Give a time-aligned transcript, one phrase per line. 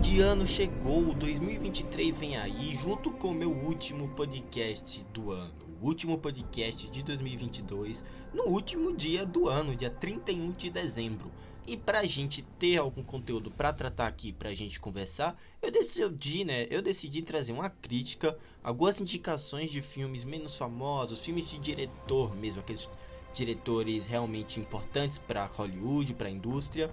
[0.00, 5.86] de ano chegou, 2023 vem aí, junto com o meu último podcast do ano, o
[5.86, 8.02] último podcast de 2022,
[8.32, 11.30] no último dia do ano, dia 31 de dezembro.
[11.66, 16.66] E pra gente ter algum conteúdo para tratar aqui, pra gente conversar, eu decidi, né,
[16.70, 22.62] eu decidi trazer uma crítica, algumas indicações de filmes menos famosos, filmes de diretor mesmo,
[22.62, 22.88] aqueles
[23.34, 26.90] diretores realmente importantes para Hollywood, para a indústria,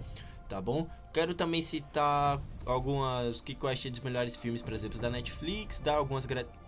[0.47, 0.87] tá bom?
[1.13, 5.95] Quero também citar algumas que eu achei dos melhores filmes, por exemplo, da Netflix, dar,
[5.95, 6.27] algumas,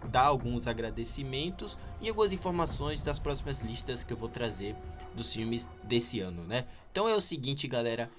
[0.10, 4.76] dar alguns agradecimentos e algumas informações das próximas listas que eu vou trazer
[5.14, 6.66] dos filmes desse ano, né?
[6.92, 8.10] Então é o seguinte, galera,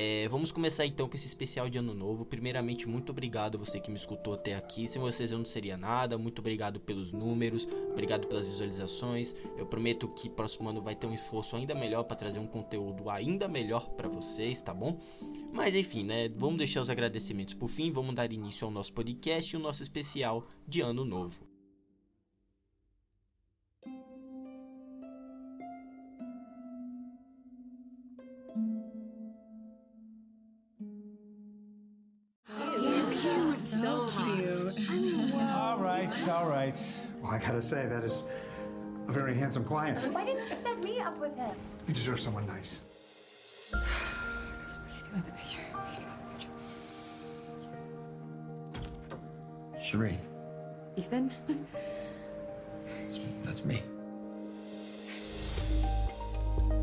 [0.00, 2.24] é, vamos começar então com esse especial de ano novo.
[2.24, 4.86] Primeiramente, muito obrigado você que me escutou até aqui.
[4.86, 6.16] Sem vocês eu não seria nada.
[6.16, 9.34] Muito obrigado pelos números, obrigado pelas visualizações.
[9.56, 13.10] Eu prometo que próximo ano vai ter um esforço ainda melhor para trazer um conteúdo
[13.10, 14.96] ainda melhor para vocês, tá bom?
[15.52, 16.28] Mas enfim, né?
[16.28, 17.90] Vamos deixar os agradecimentos por fim.
[17.90, 21.40] Vamos dar início ao nosso podcast e o nosso especial de ano novo.
[36.26, 36.78] All right.
[37.22, 38.24] Well, I gotta say, that is
[39.06, 40.00] a very handsome client.
[40.12, 41.54] Why didn't you set me up with him?
[41.86, 42.82] You deserve someone nice.
[43.70, 45.60] Please be like the picture.
[45.72, 46.50] Please be like the picture.
[49.82, 50.18] Cherie.
[50.96, 51.30] Ethan?
[53.44, 53.82] That's me.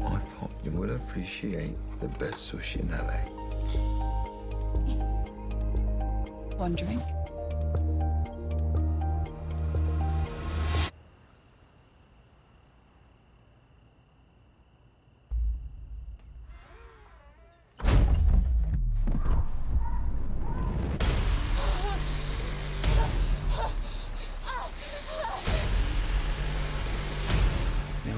[0.04, 3.20] I thought you would appreciate the best sushi in LA.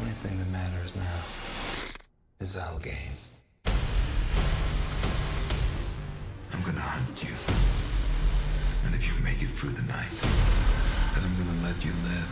[0.08, 1.20] only thing that matters now
[2.40, 3.12] is our game.
[6.54, 7.34] I'm gonna hunt you.
[8.86, 10.10] And if you make it through the night,
[11.14, 12.30] then I'm gonna let you live.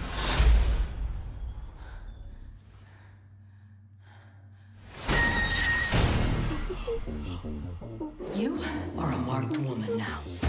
[8.36, 8.60] You
[8.98, 10.45] are a marked woman now.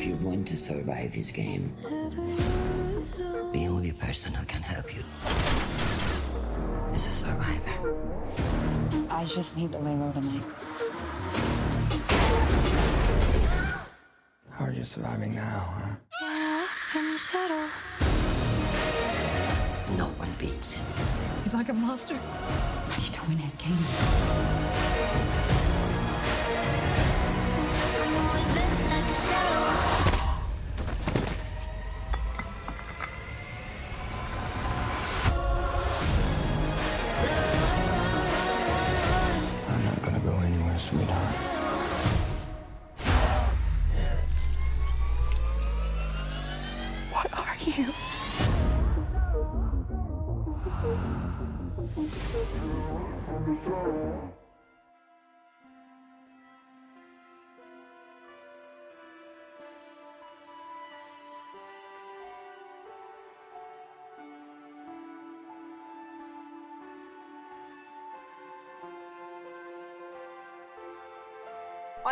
[0.00, 1.76] If you want to survive his game,
[3.52, 5.04] the only person who can help you
[6.94, 7.94] is a survivor.
[9.10, 10.42] I just need to lay low tonight.
[14.48, 15.96] How are you surviving now, huh?
[19.98, 20.86] No one beats him.
[21.42, 22.14] He's like a monster.
[22.14, 23.76] I need to win his game.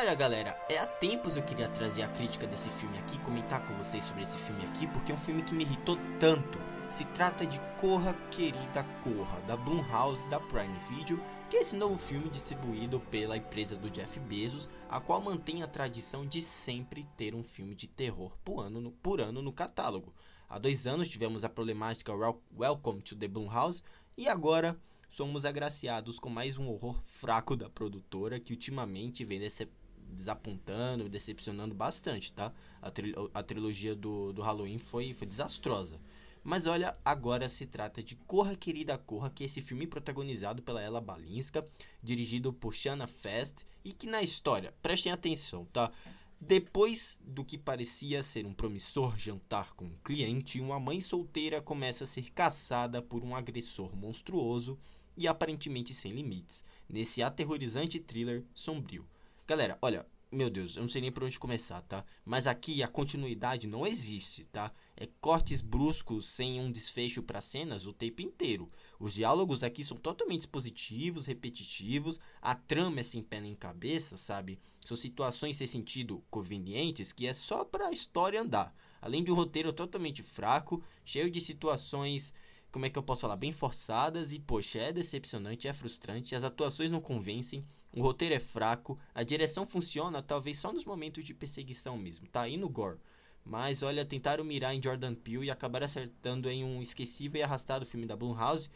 [0.01, 3.75] Olha galera, é há tempos eu queria trazer a crítica desse filme aqui, comentar com
[3.75, 6.57] vocês sobre esse filme aqui, porque é um filme que me irritou tanto.
[6.89, 11.99] Se trata de Corra Querida Corra, da Blumhouse da Prime Video, que é esse novo
[11.99, 17.35] filme distribuído pela empresa do Jeff Bezos, a qual mantém a tradição de sempre ter
[17.35, 20.15] um filme de terror por ano no, por ano no catálogo.
[20.49, 22.13] Há dois anos tivemos a problemática
[22.57, 23.83] Welcome to the Blumhouse
[24.17, 24.79] e agora
[25.11, 29.73] somos agraciados com mais um horror fraco da produtora que ultimamente vem decep
[30.13, 32.53] desapontando, decepcionando bastante, tá?
[32.81, 36.01] A, tri a trilogia do, do Halloween foi, foi desastrosa.
[36.43, 40.83] Mas olha, agora se trata de Corra Querida Corra, que é esse filme protagonizado pela
[40.83, 41.67] Ella Balinska,
[42.03, 45.93] dirigido por Shanna Fest, e que na história, prestem atenção, tá?
[46.41, 52.05] Depois do que parecia ser um promissor jantar com um cliente, uma mãe solteira começa
[52.05, 54.79] a ser caçada por um agressor monstruoso
[55.17, 59.05] e aparentemente sem limites, nesse aterrorizante thriller sombrio.
[59.49, 62.05] Galera, olha, meu Deus, eu não sei nem por onde começar, tá?
[62.23, 64.71] Mas aqui a continuidade não existe, tá?
[64.95, 68.71] É cortes bruscos sem um desfecho para cenas o tempo inteiro.
[69.01, 74.59] Os diálogos aqui são totalmente expositivos, repetitivos, a trama é sem pé nem cabeça, sabe?
[74.85, 78.77] São situações sem sentido convenientes que é só para a história andar.
[79.01, 82.35] Além de um roteiro totalmente fraco, cheio de situações
[82.71, 86.45] como é que eu posso falar, bem forçadas e, poxa, é decepcionante, é frustrante, as
[86.45, 91.35] atuações não convencem, o roteiro é fraco, a direção funciona talvez só nos momentos de
[91.35, 92.99] perseguição mesmo, tá aí no gore.
[93.45, 97.87] Mas olha, tentaram mirar em Jordan Peele e acabaram acertando em um esquecível e arrastado
[97.87, 98.69] filme da Blumhouse,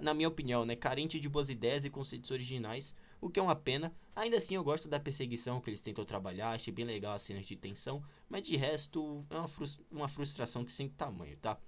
[0.00, 3.56] na minha opinião, né, carente de boas ideias e conceitos originais, o que é uma
[3.56, 3.92] pena.
[4.14, 7.46] Ainda assim, eu gosto da perseguição que eles tentam trabalhar, achei bem legal as cenas
[7.46, 11.58] de tensão, mas de resto, é uma, frust uma frustração sem tamanho, tá?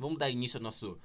[0.00, 0.98] Vamos dar início ao nosso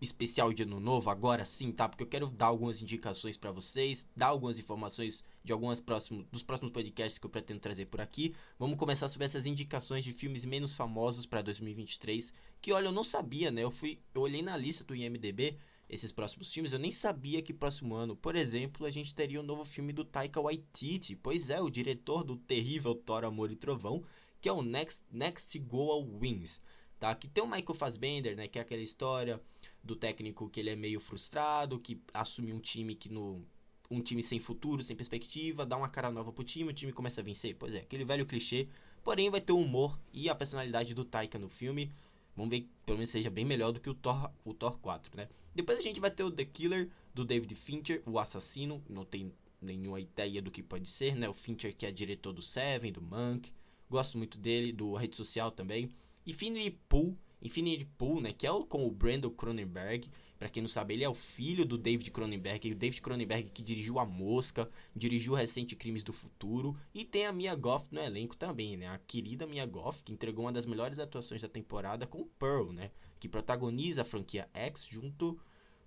[0.00, 1.88] especial de ano novo agora sim, tá?
[1.88, 6.44] Porque eu quero dar algumas indicações para vocês, dar algumas informações de algumas próximos dos
[6.44, 8.32] próximos podcasts que eu pretendo trazer por aqui.
[8.60, 13.02] Vamos começar sobre essas indicações de filmes menos famosos para 2023, que olha, eu não
[13.02, 13.64] sabia, né?
[13.64, 15.58] Eu fui, eu olhei na lista do IMDb
[15.88, 19.44] esses próximos filmes, eu nem sabia que próximo ano, por exemplo, a gente teria um
[19.44, 21.16] novo filme do Taika Waititi.
[21.16, 24.04] Pois é, o diretor do terrível Thor Amor e Trovão,
[24.40, 26.60] que é o Next Next Goal Wings
[27.02, 27.16] tá?
[27.16, 28.46] Que tem o Michael Fassbender, né?
[28.46, 29.40] Que é aquela história
[29.82, 33.44] do técnico que ele é meio frustrado, que assume um time que no
[33.90, 37.20] um time sem futuro, sem perspectiva, dá uma cara nova pro time, o time começa
[37.20, 37.56] a vencer.
[37.58, 38.68] Pois é, aquele velho clichê.
[39.02, 41.90] Porém, vai ter o humor e a personalidade do Taika no filme.
[42.36, 45.16] Vamos ver que pelo menos seja bem melhor do que o Thor, o Thor 4,
[45.16, 45.28] né?
[45.54, 48.80] Depois a gente vai ter o The Killer, do David Fincher, o assassino.
[48.88, 51.28] Não tem nenhuma ideia do que pode ser, né?
[51.28, 53.52] O Fincher que é diretor do Seven, do Monk.
[53.90, 55.90] Gosto muito dele, do Rede Social também.
[56.26, 60.08] Infinity Pool, Infinity Pool, né, que é o, com o Brandon Cronenberg.
[60.38, 63.62] Para quem não sabe, ele é o filho do David Cronenberg, o David Cronenberg que
[63.62, 68.36] dirigiu A Mosca, dirigiu recente Crimes do Futuro e tem a Mia Goth no elenco
[68.36, 68.88] também, né?
[68.88, 72.90] A querida Mia Goth, que entregou uma das melhores atuações da temporada com Pearl, né?
[73.20, 75.38] Que protagoniza a franquia X junto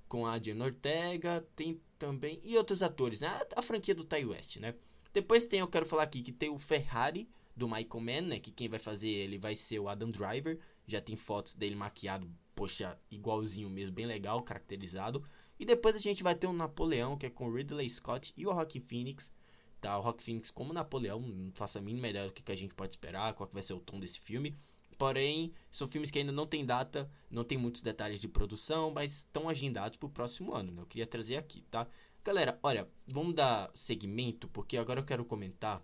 [0.07, 3.27] com a Jen Ortega, tem também e outros atores, né?
[3.27, 4.73] A, a franquia do Ty West, né?
[5.11, 8.39] Depois tem, eu quero falar aqui que tem o Ferrari do Michael Mann, né?
[8.39, 10.59] Que quem vai fazer ele vai ser o Adam Driver.
[10.85, 15.23] Já tem fotos dele maquiado, poxa, igualzinho mesmo, bem legal, caracterizado.
[15.59, 18.45] E depois a gente vai ter um Napoleão, que é com o Ridley Scott e
[18.45, 19.31] o Rock Phoenix.
[19.79, 22.57] Tá, o Rock Phoenix como Napoleão, não faço a mínima ideia do que, que a
[22.57, 24.55] gente pode esperar, qual que vai ser o tom desse filme.
[24.97, 29.19] Porém, são filmes que ainda não tem data, não tem muitos detalhes de produção, mas
[29.19, 30.81] estão agendados para o próximo ano, né?
[30.81, 31.87] Eu queria trazer aqui, tá?
[32.23, 35.83] Galera, olha, vamos dar segmento, porque agora eu quero comentar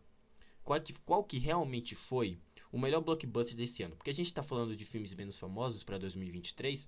[0.72, 2.40] qual que, qual que realmente foi
[2.72, 3.96] o melhor blockbuster desse ano.
[3.96, 6.88] Porque a gente está falando de filmes menos famosos para 2023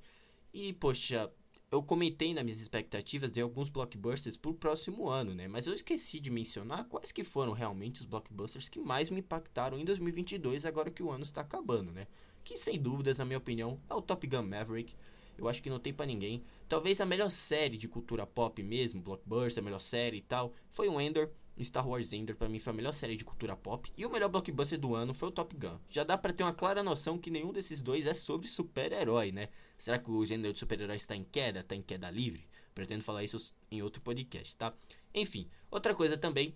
[0.53, 1.29] e, poxa,
[1.69, 5.49] eu comentei nas minhas expectativas de alguns blockbusters para o próximo ano, né?
[5.49, 9.77] Mas eu esqueci de mencionar quais que foram realmente os blockbusters que mais me impactaram
[9.77, 12.07] em 2022, agora que o ano está acabando, né?
[12.41, 14.95] Que sem dúvidas, na minha opinião, é o Top Gun Maverick.
[15.37, 16.41] Eu acho que não tem para ninguém.
[16.69, 20.87] Talvez a melhor série de cultura pop mesmo, blockbuster, a melhor série e tal, foi
[20.87, 21.29] o Endor.
[21.61, 24.29] Star Wars Ender para mim foi a melhor série de cultura pop e o melhor
[24.29, 25.77] blockbuster do ano foi o Top Gun.
[25.89, 29.49] Já dá para ter uma clara noção que nenhum desses dois é sobre super-herói, né?
[29.77, 32.47] Será que o gênero de super-herói está em queda, está em queda livre?
[32.73, 34.73] Pretendo falar isso em outro podcast, tá?
[35.13, 36.55] Enfim, outra coisa também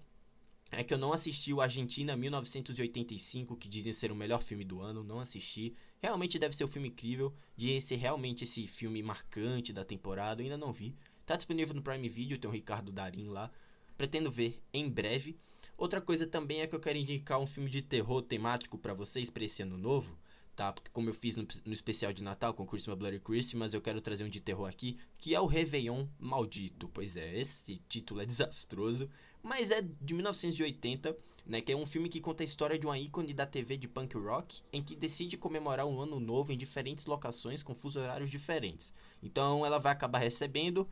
[0.72, 4.82] é que eu não assisti o Argentina 1985, que dizem ser o melhor filme do
[4.82, 5.74] ano, não assisti.
[6.00, 10.58] Realmente deve ser um filme incrível, de ser realmente esse filme marcante da temporada, ainda
[10.58, 10.96] não vi.
[11.26, 13.52] Tá disponível no Prime Video, tem o Ricardo Darim lá
[13.98, 15.38] pretendo ver em breve.
[15.78, 19.30] Outra coisa também é que eu quero indicar um filme de terror temático para vocês
[19.30, 20.18] para esse ano novo,
[20.56, 20.72] tá?
[20.72, 24.02] Porque como eu fiz no, no especial de Natal com Christmas Bloody Christmas, eu quero
[24.02, 26.90] trazer um de terror aqui, que é o Réveillon Maldito.
[26.90, 29.10] Pois é, esse título é desastroso,
[29.44, 32.98] mas é de 1980, né, que é um filme que conta a história de uma
[32.98, 37.06] ícone da TV de punk rock, em que decide comemorar um ano novo em diferentes
[37.06, 38.94] locações com fusos horários diferentes.
[39.22, 40.90] Então ela vai acabar recebendo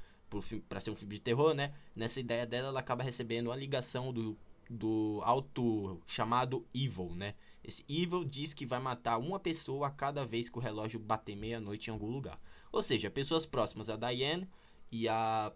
[0.68, 1.74] para ser um filme de terror, né?
[1.96, 4.38] Nessa ideia dela, ela acaba recebendo a ligação do,
[4.70, 7.36] do auto chamado Evil, né?
[7.64, 11.36] Esse Evil diz que vai matar uma pessoa a cada vez que o relógio bater
[11.36, 12.40] meia-noite em algum lugar.
[12.72, 14.48] Ou seja, pessoas próximas a Diane
[14.92, 15.52] e a,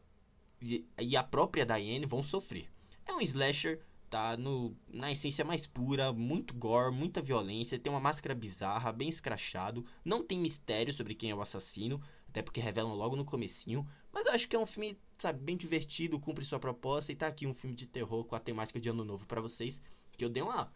[0.62, 2.68] e, e a própria Diane vão sofrer.
[3.06, 4.36] É um slasher, tá?
[4.36, 9.86] No, na essência mais pura, muito gore, muita violência, tem uma máscara bizarra, bem escrachado,
[10.04, 14.26] não tem mistério sobre quem é o assassino, até porque revelam logo no comecinho, mas
[14.26, 17.46] eu acho que é um filme, sabe, bem divertido, cumpre sua proposta e tá aqui
[17.46, 19.82] um filme de terror com a temática de Ano Novo para vocês,
[20.16, 20.72] que eu dei uma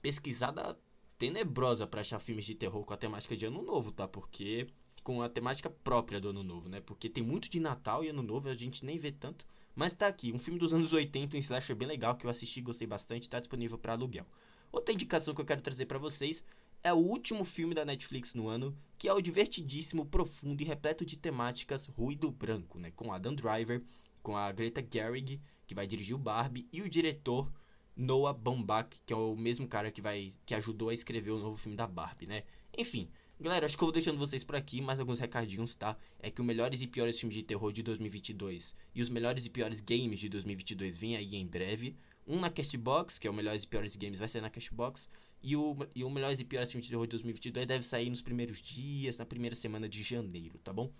[0.00, 0.78] pesquisada
[1.18, 4.08] tenebrosa para achar filmes de terror com a temática de Ano Novo, tá?
[4.08, 4.68] Porque
[5.02, 6.80] com a temática própria do Ano Novo, né?
[6.80, 10.06] Porque tem muito de Natal e Ano Novo, a gente nem vê tanto, Mas tá
[10.06, 13.28] aqui, um filme dos anos 80, um slasher bem legal que eu assisti, gostei bastante,
[13.28, 14.26] tá disponível para aluguel.
[14.72, 16.42] Outra indicação que eu quero trazer para vocês
[16.86, 21.04] é o último filme da Netflix no ano, que é o divertidíssimo, profundo e repleto
[21.04, 23.82] de temáticas Ruído Branco, né, com Adam Driver,
[24.22, 27.52] com a Greta Gerwig, que vai dirigir o Barbie, e o diretor
[27.96, 31.56] Noah Baumbach, que é o mesmo cara que vai que ajudou a escrever o novo
[31.56, 32.44] filme da Barbie, né?
[32.78, 35.96] Enfim, galera, acho que eu vou deixando vocês por aqui, mais alguns recadinhos, tá?
[36.20, 39.50] É que os melhores e piores filmes de terror de 2022 e os melhores e
[39.50, 41.96] piores games de 2022 vêm aí em breve.
[42.26, 45.08] Um na Castbox, que é o melhores e piores games, vai sair na Castbox.
[45.42, 48.60] E o, e o melhores e piores de terror de 2022 deve sair nos primeiros
[48.60, 50.90] dias, na primeira semana de janeiro, tá bom?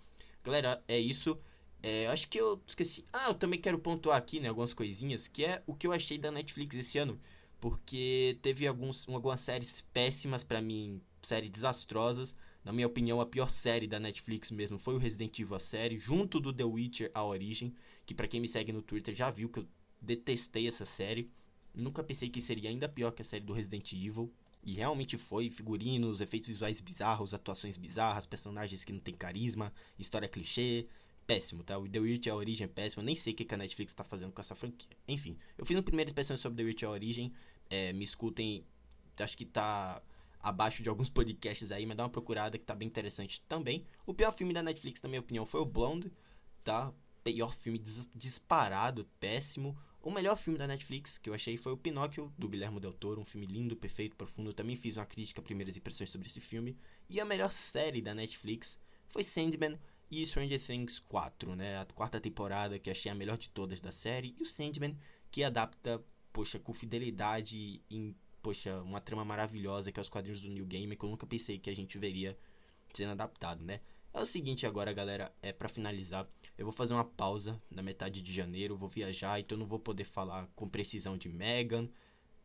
[0.43, 1.37] Galera, é isso.
[1.83, 3.05] É, acho que eu esqueci.
[3.11, 6.17] Ah, eu também quero pontuar aqui, né, algumas coisinhas, que é o que eu achei
[6.17, 7.19] da Netflix esse ano.
[7.59, 12.35] Porque teve alguns, algumas séries péssimas para mim, séries desastrosas.
[12.63, 15.97] Na minha opinião, a pior série da Netflix mesmo foi o Resident Evil a série,
[15.97, 17.73] junto do The Witcher A Origem,
[18.05, 19.67] que para quem me segue no Twitter já viu que eu
[20.01, 21.29] detestei essa série.
[21.73, 24.31] Nunca pensei que seria ainda pior que a série do Resident Evil.
[24.63, 30.27] E realmente foi, figurinos, efeitos visuais bizarros, atuações bizarras, personagens que não tem carisma, história
[30.27, 30.85] clichê,
[31.27, 31.77] péssimo, tá?
[31.77, 33.01] O The Witcher, a origem é péssimo.
[33.01, 34.89] Eu nem sei o que a Netflix tá fazendo com essa franquia.
[35.07, 37.33] Enfim, eu fiz uma primeira inspeção sobre The Witcher, a origem.
[37.69, 38.65] É, me escutem,
[39.19, 40.01] acho que tá
[40.39, 43.85] abaixo de alguns podcasts aí, mas dá uma procurada que tá bem interessante também.
[44.05, 46.11] O pior filme da Netflix, na minha opinião, foi o Blonde,
[46.63, 46.93] tá?
[47.23, 49.77] Pior filme dis disparado, péssimo.
[50.07, 53.19] O melhor filme da Netflix que eu achei foi o Pinóquio, do Guilherme Del Toro,
[53.19, 54.51] um filme lindo, perfeito, profundo.
[54.51, 56.77] Eu também fiz uma crítica, primeiras impressões sobre esse filme.
[57.09, 59.77] E a melhor série da Netflix foi Sandman,
[60.09, 61.79] e Stranger Things 4, né?
[61.79, 64.33] A quarta temporada que achei a melhor de todas da série.
[64.39, 64.97] E o Sandman,
[65.29, 70.47] que adapta, poxa, com fidelidade em, poxa, uma trama maravilhosa que é os quadrinhos do
[70.47, 72.39] New Game, que eu nunca pensei que a gente veria
[72.93, 73.81] sendo adaptado, né?
[74.17, 78.19] É o seguinte agora, galera, é para finalizar, eu vou fazer uma pausa na metade
[78.19, 81.87] de janeiro, vou viajar, então não vou poder falar com precisão de Megan,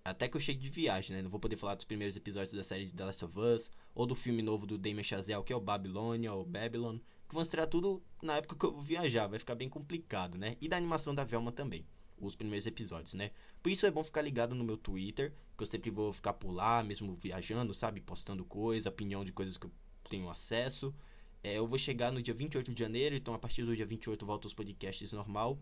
[0.05, 1.23] até que eu chegue de viagem, né?
[1.23, 4.05] Não vou poder falar dos primeiros episódios da série de The Last of Us, ou
[4.05, 7.67] do filme novo do Damien Chazelle, que é o Babylonia, ou Babylon, que vão estrear
[7.67, 10.59] tudo na época que eu vou viajar, vai ficar bem complicado, né?
[10.61, 11.87] E da animação da Velma também,
[12.19, 13.31] os primeiros episódios, né?
[13.63, 16.51] Por isso é bom ficar ligado no meu Twitter, que eu sempre vou ficar por
[16.51, 17.99] lá, mesmo viajando, sabe?
[18.03, 19.73] Postando coisa, opinião de coisas que eu
[20.11, 20.95] tenho acesso.
[21.43, 24.25] É, eu vou chegar no dia 28 de janeiro, então a partir do dia 28
[24.25, 25.59] volta os podcasts normal.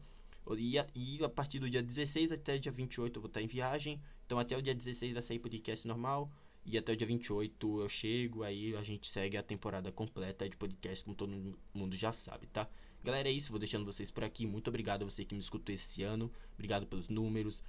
[0.57, 3.41] E a, e a partir do dia 16 até o dia 28 eu vou estar
[3.41, 4.01] em viagem.
[4.27, 6.31] Então até o dia 16 vai sair podcast normal.
[6.65, 10.57] E até o dia 28 eu chego, aí a gente segue a temporada completa de
[10.57, 12.69] podcast, como todo mundo já sabe, tá?
[13.03, 14.47] Galera, é isso, vou deixando vocês por aqui.
[14.47, 16.31] Muito obrigado a você que me escutou esse ano.
[16.53, 17.65] Obrigado pelos números,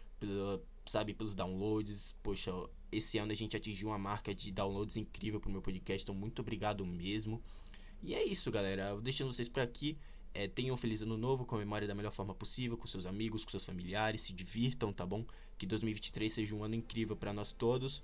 [0.85, 2.17] sabe, pelos downloads.
[2.21, 2.51] Poxa,
[2.91, 6.41] esse ano a gente atingiu uma marca de downloads incrível pro meu podcast, então muito
[6.41, 7.41] obrigado mesmo.
[8.03, 8.99] E é isso, galera.
[9.01, 9.97] Deixando vocês por aqui.
[10.33, 13.51] É, tenham um feliz ano novo, comemore da melhor forma possível com seus amigos, com
[13.51, 15.25] seus familiares, se divirtam, tá bom?
[15.57, 18.01] Que 2023 seja um ano incrível para nós todos.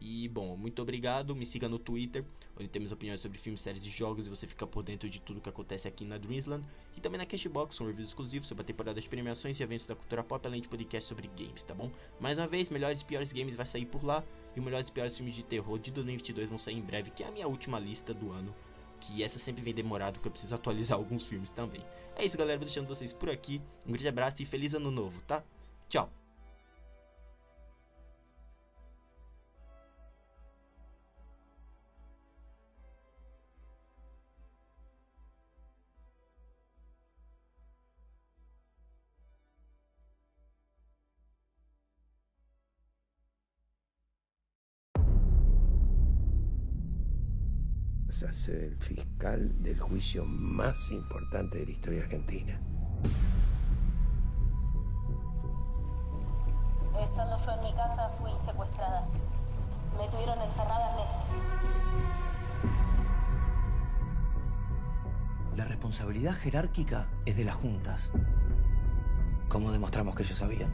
[0.00, 1.34] E bom, muito obrigado.
[1.34, 2.24] Me siga no Twitter,
[2.56, 5.40] onde temos opiniões sobre filmes, séries e jogos e você fica por dentro de tudo
[5.40, 6.66] que acontece aqui na Dreamsland.
[6.96, 9.94] E também na Cashbox, um reviews exclusivos sobre a temporada de premiações e eventos da
[9.94, 11.90] cultura pop, além de podcast sobre games, tá bom?
[12.18, 14.24] Mais uma vez, melhores e piores games vai sair por lá.
[14.54, 17.22] E os melhores e piores filmes de terror de 2022 vão sair em breve, que
[17.22, 18.54] é a minha última lista do ano.
[19.00, 21.84] Que essa sempre vem demorado, porque eu preciso atualizar alguns filmes também.
[22.16, 22.58] É isso, galera.
[22.58, 23.60] Vou deixando vocês por aqui.
[23.86, 25.42] Um grande abraço e feliz ano novo, tá?
[25.88, 26.19] Tchau!
[48.22, 52.60] A ser el fiscal del juicio más importante de la historia argentina.
[57.00, 59.08] Estando yo en mi casa fui secuestrada.
[59.96, 61.40] Me tuvieron encerrada meses.
[65.56, 68.10] La responsabilidad jerárquica es de las juntas.
[69.48, 70.72] ¿Cómo demostramos que ellos sabían?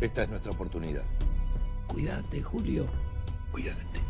[0.00, 1.04] Esta es nuestra oportunidad.
[1.92, 2.86] Cuídate, Julio.
[3.50, 4.00] Cuídate.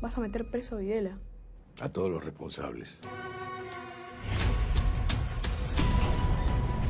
[0.00, 1.18] Vas a meter preso a Videla.
[1.80, 2.98] A todos los responsables.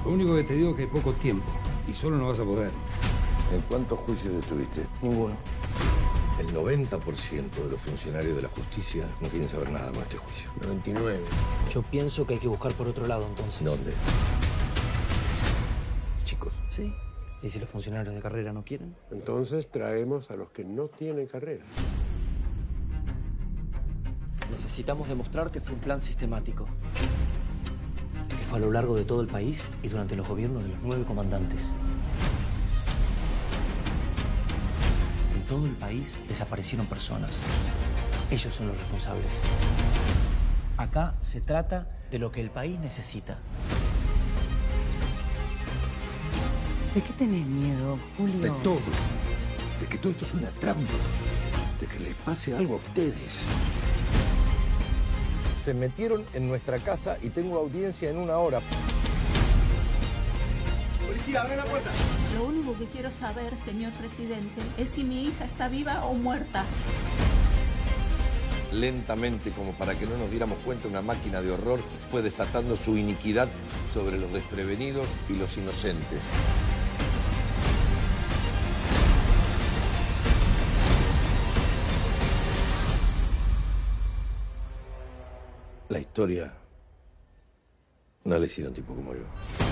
[0.04, 1.46] Lo único que te digo es que hay poco tiempo
[1.88, 2.70] y solo no vas a poder.
[3.52, 4.86] ¿En cuántos juicios estuviste?
[5.02, 5.34] Ninguno.
[6.38, 10.50] El 90% de los funcionarios de la justicia no quieren saber nada con este juicio.
[10.62, 11.20] 99.
[11.72, 13.64] Yo pienso que hay que buscar por otro lado entonces.
[13.64, 13.92] ¿Dónde?
[16.76, 16.92] Sí.
[17.42, 18.94] ¿Y si los funcionarios de carrera no quieren?
[19.10, 21.64] Entonces traemos a los que no tienen carrera.
[24.50, 26.66] Necesitamos demostrar que fue un plan sistemático.
[28.28, 30.78] Que fue a lo largo de todo el país y durante los gobiernos de los
[30.82, 31.72] nueve comandantes.
[35.34, 37.40] En todo el país desaparecieron personas.
[38.30, 39.40] Ellos son los responsables.
[40.76, 43.38] Acá se trata de lo que el país necesita.
[46.96, 48.40] ¿De qué tenés miedo, Julio?
[48.40, 48.80] De todo.
[49.78, 50.94] De que todo esto es una trampa.
[51.78, 53.42] De que les pase algo a ustedes.
[55.62, 58.62] Se metieron en nuestra casa y tengo audiencia en una hora.
[61.06, 61.90] Policía, abre la puerta.
[62.34, 66.64] Lo único que quiero saber, señor presidente, es si mi hija está viva o muerta.
[68.72, 71.78] Lentamente, como para que no nos diéramos cuenta, una máquina de horror
[72.10, 73.50] fue desatando su iniquidad
[73.92, 76.22] sobre los desprevenidos y los inocentes.
[86.16, 86.50] historia,
[88.24, 89.65] una lesión tipo como yo.